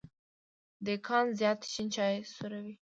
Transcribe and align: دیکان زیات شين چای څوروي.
دیکان 0.85 1.25
زیات 1.39 1.59
شين 1.71 1.87
چای 1.95 2.15
څوروي. 2.33 2.73